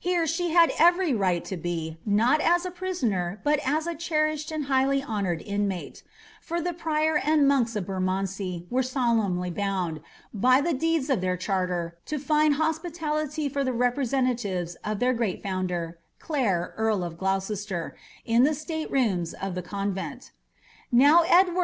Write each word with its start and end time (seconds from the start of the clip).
Here 0.00 0.26
she 0.26 0.50
had 0.50 0.72
every 0.80 1.14
right 1.14 1.44
to 1.44 1.56
be, 1.56 1.96
not 2.04 2.40
as 2.40 2.66
a 2.66 2.72
prisoner, 2.72 3.40
but 3.44 3.60
as 3.60 3.86
a 3.86 3.94
che 3.94 4.16
rished 4.16 4.50
and 4.50 4.64
highly 4.64 5.00
honoured 5.00 5.40
inmate: 5.42 6.02
for 6.40 6.60
the 6.60 6.72
prior 6.72 7.18
and 7.18 7.46
monks 7.46 7.76
of 7.76 7.86
Ber 7.86 8.00
mondsey 8.00 8.66
were 8.68 8.82
solemnly 8.82 9.52
bound, 9.52 10.00
by 10.32 10.60
the 10.60 10.74
deeds 10.74 11.08
of 11.08 11.20
their 11.20 11.36
charter, 11.36 11.96
to 12.06 12.18
find 12.18 12.56
hoapitality 12.56 13.48
for 13.48 13.62
the 13.62 13.72
representatives 13.72 14.74
of 14.84 14.98
their 14.98 15.14
great 15.14 15.40
founder, 15.40 15.98
Clare, 16.18 16.74
earl 16.76 17.04
of 17.04 17.16
Gloucester, 17.16 17.94
in 18.24 18.42
the 18.42 18.54
state 18.54 18.90
rooms 18.90 19.34
of 19.34 19.54
the 19.54 19.62
convent^ 19.62 20.32
Now 20.90 21.22
Edward 21.22 21.52
IV. 21.52 21.62